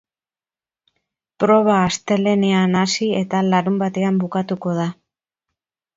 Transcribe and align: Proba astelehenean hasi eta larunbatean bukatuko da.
Proba 1.43 1.75
astelehenean 1.89 2.79
hasi 2.81 3.11
eta 3.23 3.45
larunbatean 3.53 4.19
bukatuko 4.25 4.77
da. 4.83 4.89